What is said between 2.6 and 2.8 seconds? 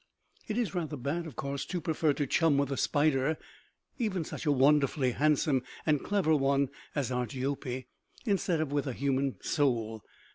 a